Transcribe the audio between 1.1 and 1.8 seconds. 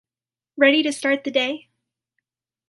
the day?